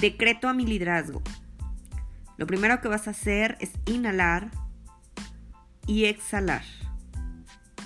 [0.00, 1.22] Decreto a mi liderazgo.
[2.36, 4.52] Lo primero que vas a hacer es inhalar
[5.88, 6.62] y exhalar.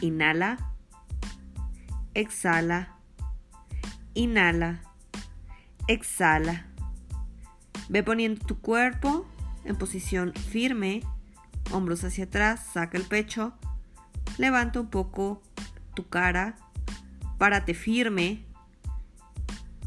[0.03, 0.59] Inhala,
[2.13, 2.99] exhala,
[4.13, 4.83] inhala,
[5.89, 6.67] exhala.
[7.89, 9.27] Ve poniendo tu cuerpo
[9.65, 11.01] en posición firme,
[11.71, 13.55] hombros hacia atrás, saca el pecho,
[14.37, 15.41] levanta un poco
[15.95, 16.57] tu cara,
[17.39, 18.45] párate firme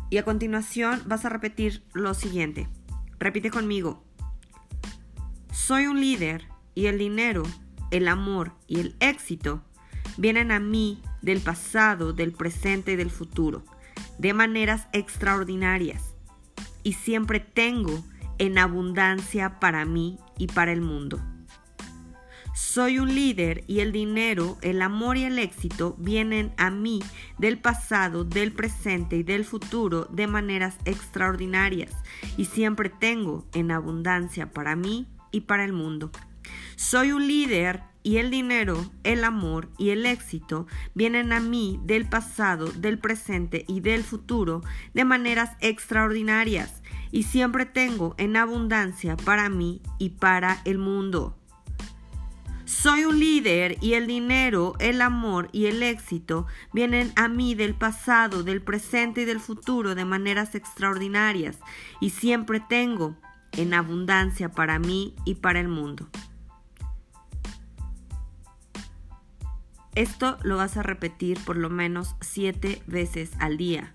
[0.09, 2.67] y a continuación vas a repetir lo siguiente.
[3.19, 4.03] Repite conmigo.
[5.51, 7.43] Soy un líder y el dinero,
[7.91, 9.63] el amor y el éxito
[10.17, 13.63] vienen a mí del pasado, del presente y del futuro,
[14.19, 16.15] de maneras extraordinarias.
[16.83, 18.03] Y siempre tengo
[18.37, 21.19] en abundancia para mí y para el mundo.
[22.55, 27.01] Soy un líder y el dinero, el amor y el éxito vienen a mí
[27.37, 31.91] del pasado, del presente y del futuro de maneras extraordinarias
[32.37, 36.11] y siempre tengo en abundancia para mí y para el mundo.
[36.77, 42.07] Soy un líder y el dinero, el amor y el éxito vienen a mí del
[42.07, 44.61] pasado, del presente y del futuro
[44.93, 51.35] de maneras extraordinarias y siempre tengo en abundancia para mí y para el mundo.
[52.65, 57.75] Soy un líder y el dinero, el amor y el éxito vienen a mí del
[57.75, 61.59] pasado, del presente y del futuro de maneras extraordinarias
[62.01, 63.15] y siempre tengo
[63.51, 66.09] en abundancia para mí y para el mundo.
[69.93, 73.93] Esto lo vas a repetir por lo menos siete veces al día.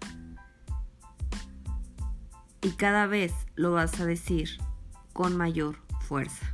[2.63, 4.49] Y cada vez lo vas a decir
[5.13, 6.51] con mayor fuerza.